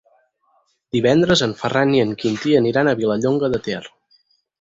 [0.95, 3.83] Divendres en Ferran i en Quintí aniran a Vilallonga de Ter.